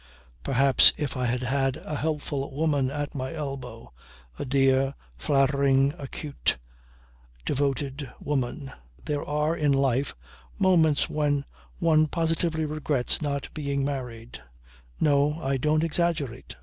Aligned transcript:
Perhaps 0.41 0.93
if 0.97 1.15
I 1.15 1.27
had 1.27 1.43
had 1.43 1.77
a 1.77 1.95
helpful 1.97 2.49
woman 2.51 2.89
at 2.89 3.13
my 3.13 3.35
elbow, 3.35 3.93
a 4.39 4.43
dear, 4.43 4.95
flattering 5.15 5.93
acute, 5.99 6.57
devoted 7.45 8.11
woman... 8.19 8.71
There 9.05 9.23
are 9.23 9.55
in 9.55 9.73
life 9.73 10.15
moments 10.57 11.07
when 11.07 11.45
one 11.77 12.07
positively 12.07 12.65
regrets 12.65 13.21
not 13.21 13.53
being 13.53 13.85
married. 13.85 14.41
No! 14.99 15.39
I 15.39 15.57
don't 15.57 15.83
exaggerate. 15.83 16.55